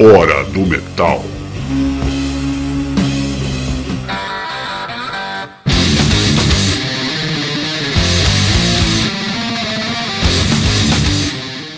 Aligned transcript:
Hora 0.00 0.44
do 0.44 0.60
Metal. 0.60 1.24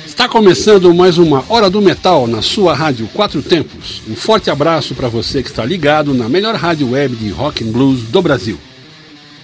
Está 0.05 0.29
começando 0.29 0.93
mais 0.93 1.17
uma 1.17 1.43
Hora 1.49 1.71
do 1.71 1.81
Metal 1.81 2.27
na 2.27 2.43
sua 2.43 2.75
rádio 2.75 3.09
Quatro 3.15 3.41
Tempos. 3.41 4.03
Um 4.07 4.15
forte 4.15 4.51
abraço 4.51 4.95
para 4.95 5.09
você 5.09 5.43
que 5.43 5.49
está 5.49 5.65
ligado 5.65 6.13
na 6.13 6.29
melhor 6.29 6.55
rádio 6.57 6.91
web 6.91 7.17
de 7.17 7.31
rock 7.31 7.65
and 7.65 7.69
blues 7.69 8.03
do 8.03 8.21
Brasil. 8.21 8.59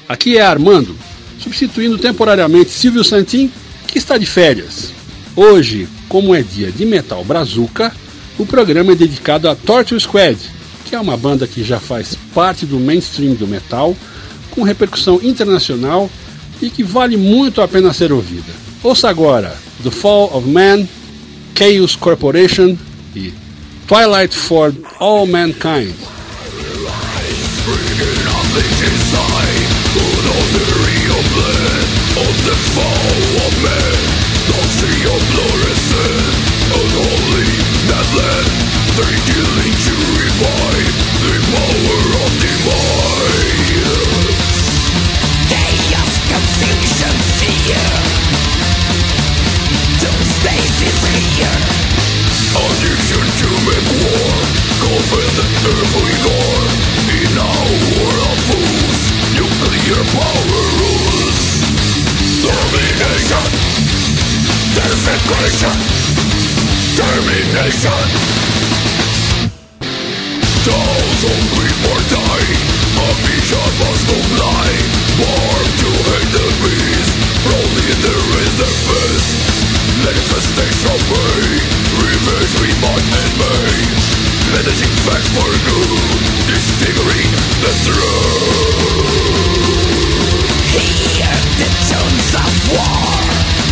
Aqui 0.06 0.36
é 0.36 0.42
Armando, 0.42 0.94
substituindo 1.38 1.96
temporariamente 1.96 2.68
Silvio 2.72 3.02
Santin, 3.02 3.50
que 3.86 3.96
está 3.96 4.18
de 4.18 4.26
férias. 4.26 4.92
Hoje, 5.34 5.88
como 6.10 6.34
é 6.34 6.42
dia 6.42 6.70
de 6.70 6.84
Metal 6.84 7.24
Brazuca, 7.24 7.90
o 8.38 8.44
programa 8.44 8.92
é 8.92 8.94
dedicado 8.94 9.48
a 9.48 9.54
Torture 9.54 10.00
Squad, 10.00 10.38
que 10.84 10.94
é 10.94 11.00
uma 11.00 11.16
banda 11.16 11.46
que 11.46 11.64
já 11.64 11.80
faz 11.80 12.14
parte 12.34 12.66
do 12.66 12.78
mainstream 12.78 13.34
do 13.34 13.46
metal, 13.46 13.96
com 14.50 14.62
repercussão 14.62 15.20
internacional 15.22 16.10
e 16.60 16.70
que 16.70 16.82
vale 16.82 17.16
muito 17.16 17.60
a 17.60 17.68
pena 17.68 17.92
ser 17.92 18.12
ouvida. 18.12 18.52
Ouça 18.82 19.08
agora 19.08 19.56
The 19.82 19.90
Fall 19.90 20.30
of 20.36 20.48
Man, 20.48 20.86
Chaos 21.54 21.96
Corporation 21.96 22.76
e 23.14 23.32
Twilight 23.86 24.34
for 24.34 24.74
All 24.98 25.26
Mankind. 25.26 25.94
Three 38.96 39.20
killing 39.28 39.76
to 39.86 39.94
revive 40.18 40.94
the 41.22 41.34
power 41.52 42.00
of 42.16 42.30
confusion, 46.26 47.14
fear 47.38 47.86
spaces 50.26 50.96
here 51.06 51.60
to 53.40 53.48
make 53.68 53.90
war 54.02 54.46
In 57.14 57.30
war 57.94 58.14
of 58.26 58.38
fools 58.48 59.00
Nuclear 59.38 60.02
power 60.18 60.62
rules 60.82 61.42
Domination! 62.42 63.44
Desecration 64.74 66.15
Termination. 66.96 68.08
Thousand 70.64 71.42
people 71.52 72.00
die 72.08 72.56
A 72.96 73.08
vision 73.20 73.68
must 73.84 74.04
comply 74.08 74.72
Born 75.20 75.66
to 75.76 75.90
hate 75.92 76.30
the 76.32 76.48
beast 76.64 77.12
Only 77.52 77.92
there 78.00 78.28
is 78.40 78.52
the 78.56 78.70
fist. 78.88 79.28
Manifestation 80.08 80.96
way 81.12 81.60
Revenge 82.00 82.54
we 82.64 82.72
must 82.80 83.12
and 83.12 83.32
may 83.44 83.76
Managing 84.56 84.94
facts 85.04 85.28
for 85.36 85.52
good 85.68 86.00
Disfiguring 86.48 87.28
the 87.60 87.72
truth. 87.84 89.04
Hear 90.72 91.36
the 91.60 91.68
tones 91.92 92.32
of 92.40 92.52
war 92.72 93.65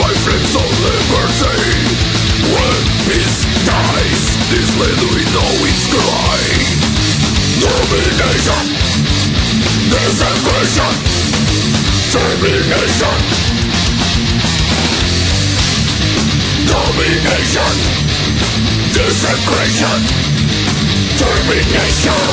My 0.00 0.14
friends 0.24 0.54
When 2.48 2.80
peace 3.04 3.44
dies. 3.68 4.22
This 4.48 4.70
land 4.80 5.00
we 5.12 5.22
know 5.34 5.52
cry 5.92 6.40
Domination. 7.60 8.64
Desecration. 9.92 10.94
Termination. 12.16 13.16
Domination. 16.64 17.74
Desecration. 18.96 20.00
Termination 21.20 22.30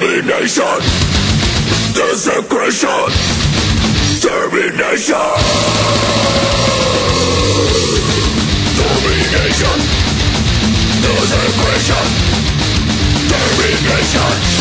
Domination 0.00 0.80
Desecration. 1.92 2.88
Termination. 4.22 5.28
Domination 8.80 9.78
Desecration. 11.04 12.06
Termination 13.28 14.59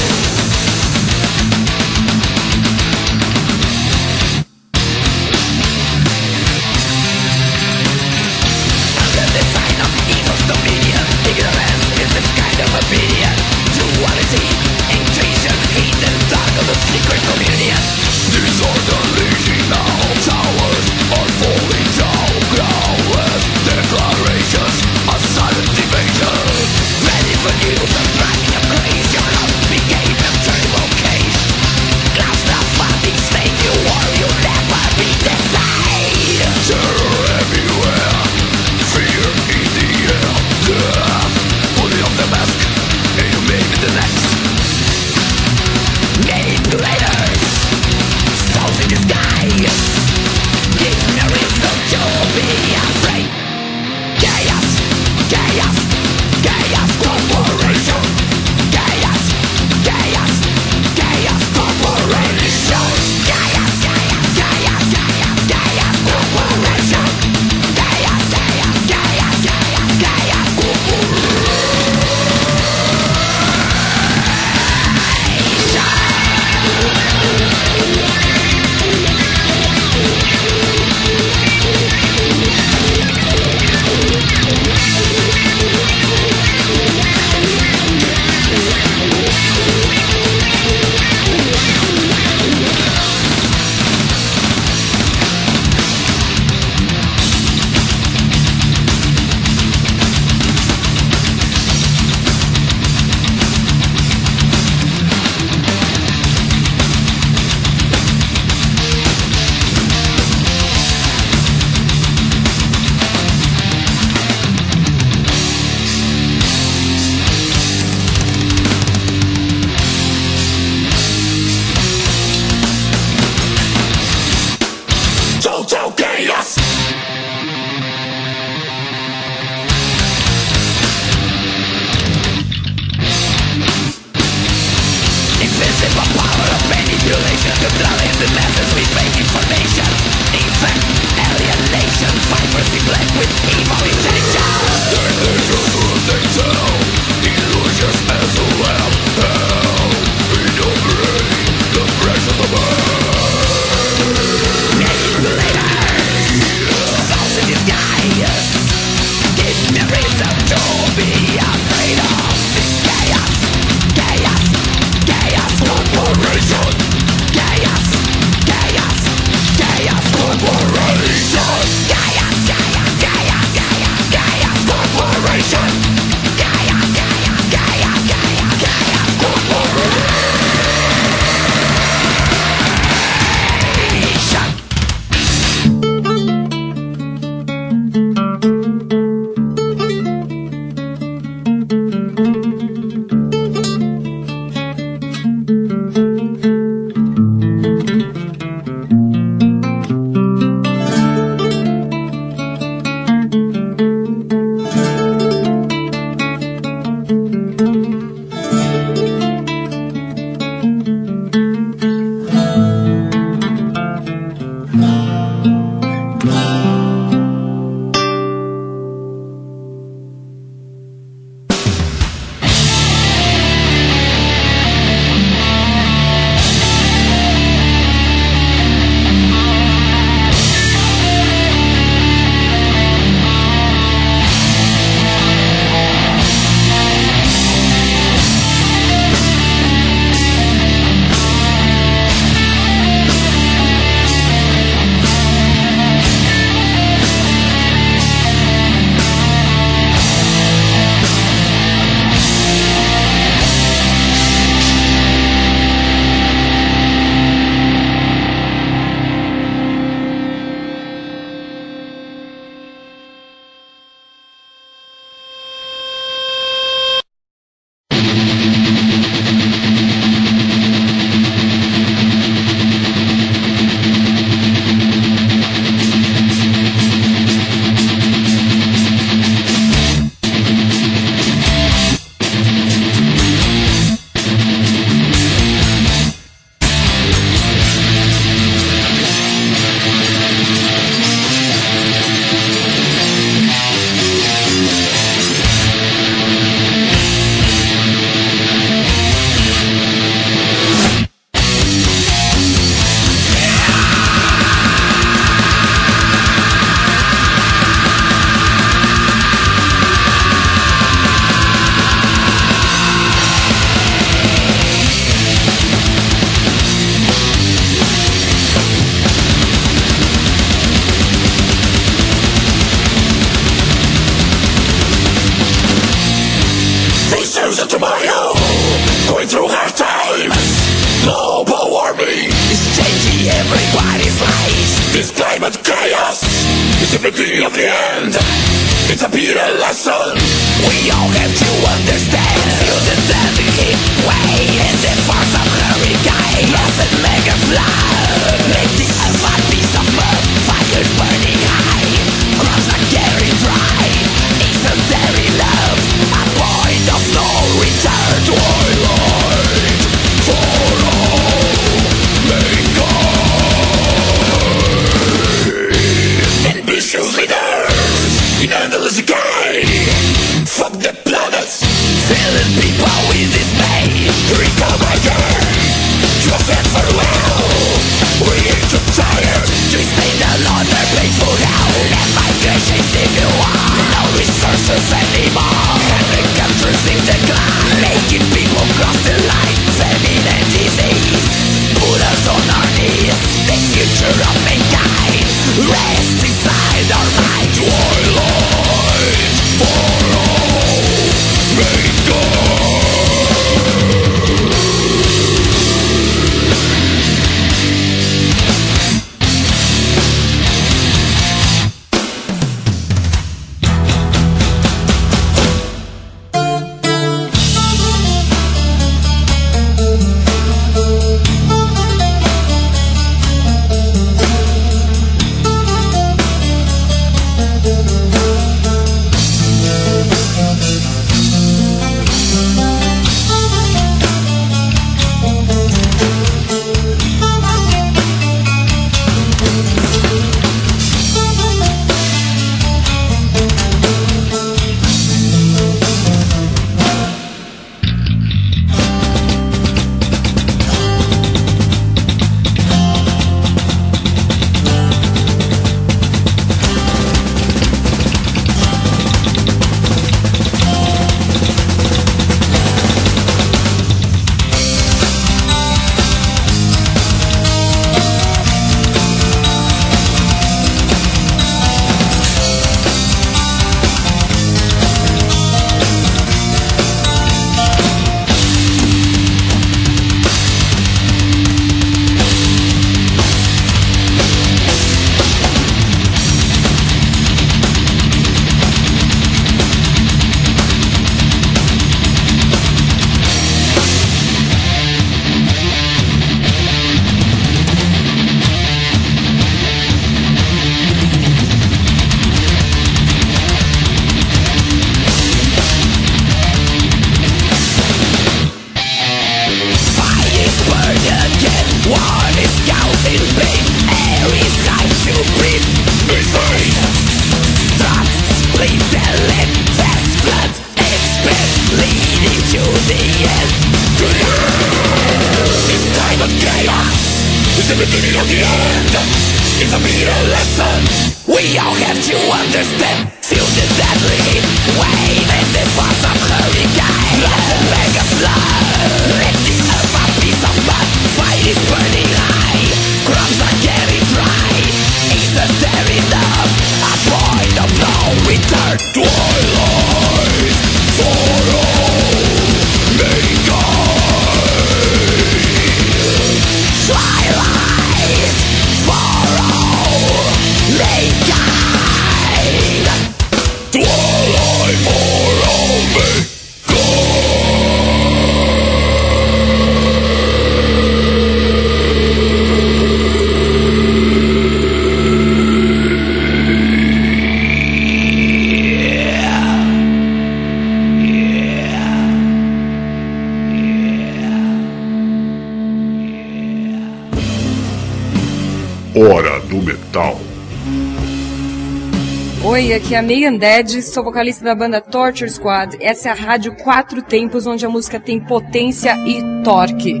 é 592.94 592.98
a 592.98 593.02
Megan 593.02 593.36
Dead, 593.36 593.82
sou 593.82 594.04
vocalista 594.04 594.44
da 594.44 594.54
banda 594.54 594.80
Torture 594.80 595.28
Squad. 595.28 595.76
Essa 595.80 596.10
é 596.10 596.12
a 596.12 596.14
rádio 596.14 596.54
Quatro 596.54 597.02
Tempos, 597.02 597.44
onde 597.44 597.66
a 597.66 597.68
música 597.68 597.98
tem 597.98 598.20
potência 598.20 598.96
e 599.04 599.42
torque. 599.42 600.00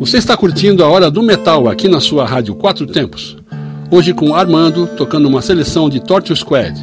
Você 0.00 0.18
está 0.18 0.36
curtindo 0.36 0.82
a 0.82 0.88
Hora 0.88 1.12
do 1.12 1.22
Metal 1.22 1.68
aqui 1.68 1.86
na 1.86 2.00
sua 2.00 2.26
rádio 2.26 2.56
Quatro 2.56 2.88
Tempos. 2.88 3.36
Hoje 3.88 4.12
com 4.12 4.34
Armando 4.34 4.88
tocando 4.96 5.28
uma 5.28 5.42
seleção 5.42 5.88
de 5.88 6.00
Torture 6.00 6.36
Squad. 6.36 6.74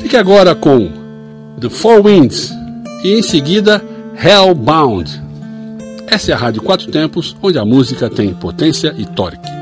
Fique 0.00 0.16
agora 0.16 0.56
com 0.56 0.90
The 1.60 1.68
Four 1.68 2.02
Winds 2.02 2.52
e 3.04 3.12
em 3.12 3.22
seguida 3.22 3.80
Hellbound. 4.20 5.23
Essa 6.06 6.32
é 6.32 6.34
a 6.34 6.38
Rádio 6.38 6.62
Quatro 6.62 6.90
Tempos, 6.90 7.36
onde 7.42 7.58
a 7.58 7.64
música 7.64 8.08
tem 8.10 8.32
potência 8.32 8.94
e 8.96 9.04
torque. 9.04 9.53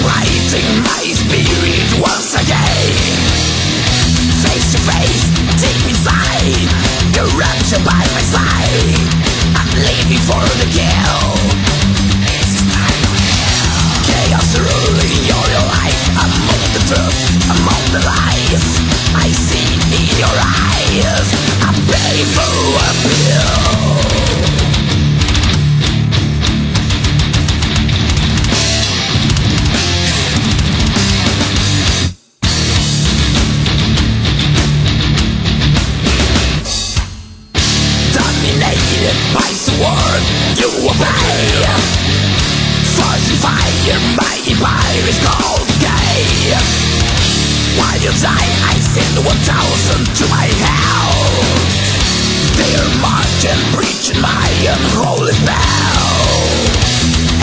Writing 0.00 0.68
my 0.82 1.04
spirit 1.12 1.88
once 2.00 2.32
again? 2.34 2.92
Face 4.40 4.72
to 4.72 4.80
face, 4.80 5.24
deep 5.60 5.84
inside 5.90 6.92
Corruption 7.12 7.84
by 7.84 8.02
my 8.16 8.24
side. 8.24 8.96
I'm 9.54 9.68
living 9.76 10.22
for 10.26 10.42
the 10.58 10.68
kill. 10.72 11.22
Chaos 14.08 14.58
ruling 14.58 15.22
your 15.28 15.48
life. 15.70 16.02
Among 16.18 16.62
the 16.72 16.82
truth, 16.88 17.20
among 17.52 17.84
the 17.92 18.02
lies 18.04 18.64
I 19.14 19.28
see 19.30 19.76
in 19.92 20.08
your 20.18 20.36
eyes. 20.40 21.28
A 21.62 21.70
painful 21.92 22.74
appeal 22.88 24.01
is 45.12 45.18
called 45.20 45.68
gay 45.80 46.56
While 47.76 48.00
you 48.00 48.12
die, 48.20 48.50
I 48.72 48.74
send 48.80 49.14
one 49.24 49.40
thousand 49.44 50.02
to 50.20 50.24
my 50.32 50.48
house 50.64 51.76
They're 52.56 52.92
marching, 53.04 53.60
preaching 53.76 54.20
my 54.20 54.48
unholy 54.72 55.36
spell 55.36 56.08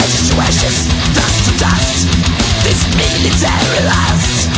Ashes 0.01 0.25
to 0.29 0.35
ashes, 0.41 0.79
dust 1.13 1.39
to 1.45 1.53
dust 1.61 2.09
This 2.65 2.81
military 2.97 3.81
lust 3.85 4.49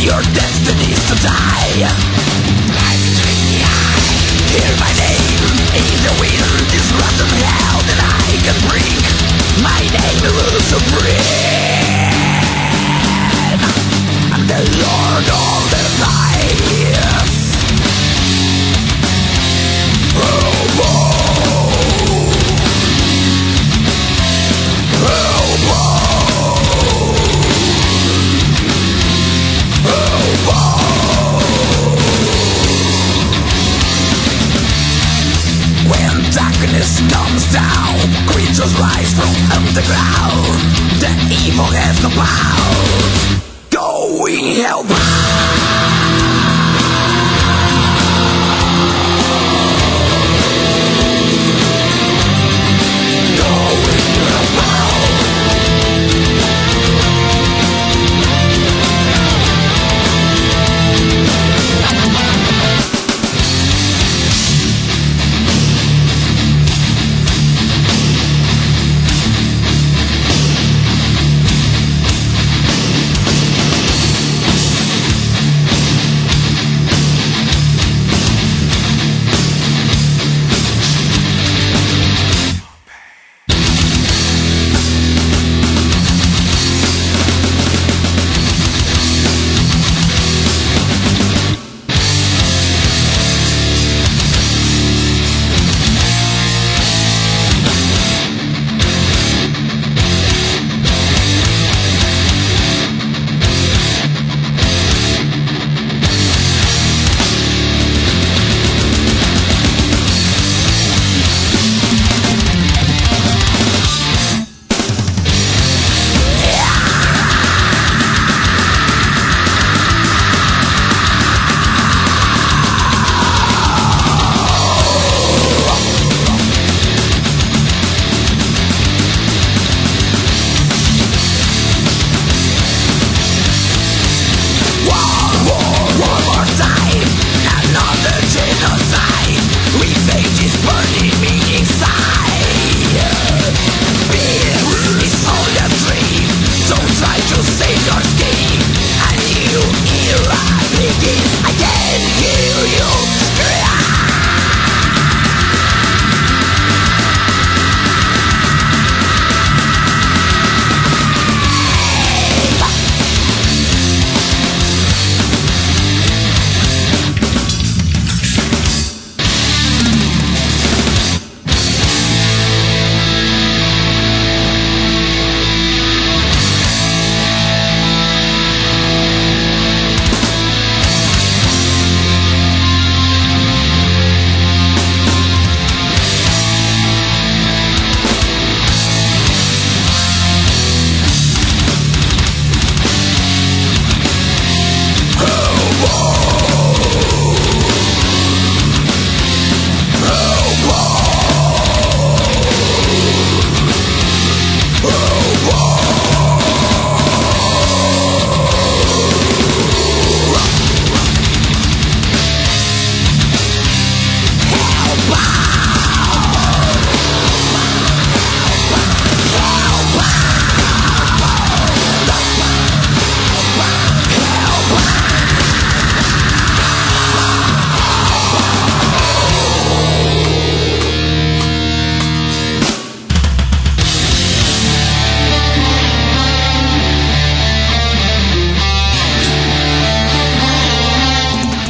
Your 0.00 0.20
destiny's 0.32 1.02
to 1.10 1.16
die. 1.20 1.84
Hear 4.54 4.72
my 4.78 4.92
name 5.02 5.42
in 5.74 5.94
the 6.06 6.14
wind 6.22 6.64
This 6.70 6.86
rotten 6.94 7.30
hell 7.42 7.78
that 7.90 8.00
I 8.06 8.38
can 8.46 8.56
bring 8.70 9.02
My 9.66 9.82
name 9.82 10.22
will 10.30 10.60
supreme 10.62 12.03
darkness 36.64 37.00
comes 37.12 37.52
down, 37.52 37.94
creatures 38.26 38.74
rise 38.78 39.12
from 39.14 39.30
underground. 39.52 40.44
The 41.00 41.10
evil 41.46 41.64
has 41.64 42.02
no. 42.02 43.53
Going 44.14 44.54
hellbound. 44.62 45.93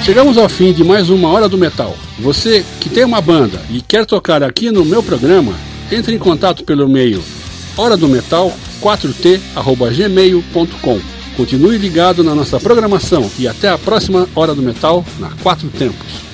Chegamos 0.04 0.36
ao 0.36 0.48
fim 0.50 0.74
de 0.74 0.84
mais 0.84 1.08
uma 1.08 1.30
Hora 1.30 1.48
do 1.48 1.56
Metal. 1.56 1.96
Você 2.18 2.62
que 2.78 2.90
tem 2.90 3.04
uma 3.04 3.22
banda 3.22 3.58
e 3.70 3.80
quer 3.80 4.04
tocar 4.04 4.42
aqui 4.42 4.70
no 4.70 4.84
meu 4.84 5.02
programa, 5.02 5.54
entre 5.90 6.14
em 6.14 6.18
contato 6.18 6.62
pelo 6.62 6.84
e-mail 6.84 7.24
hora 7.74 7.96
do 7.96 8.06
metal 8.06 8.52
4t@gmail.com. 8.82 11.00
Continue 11.38 11.78
ligado 11.78 12.22
na 12.22 12.34
nossa 12.34 12.60
programação 12.60 13.30
e 13.38 13.48
até 13.48 13.70
a 13.70 13.78
próxima 13.78 14.28
Hora 14.34 14.54
do 14.54 14.60
Metal 14.60 15.02
na 15.18 15.30
Quatro 15.42 15.70
Tempos. 15.70 16.33